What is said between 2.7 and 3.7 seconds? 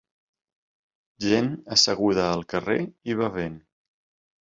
i bevent.